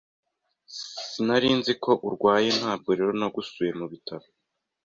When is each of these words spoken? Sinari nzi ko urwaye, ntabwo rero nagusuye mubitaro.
Sinari 1.09 1.49
nzi 1.59 1.73
ko 1.83 1.91
urwaye, 2.07 2.49
ntabwo 2.59 2.89
rero 2.97 3.11
nagusuye 3.19 3.71
mubitaro. 3.79 4.27